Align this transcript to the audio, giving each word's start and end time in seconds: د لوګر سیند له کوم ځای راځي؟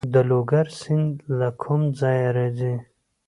د 0.13 0.15
لوګر 0.29 0.67
سیند 0.79 1.13
له 1.39 1.49
کوم 1.61 1.81
ځای 1.99 2.19
راځي؟ 2.35 2.73